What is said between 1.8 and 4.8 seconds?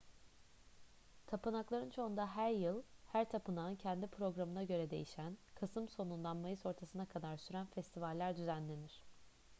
çoğunda her yıl her tapınağın kendi programına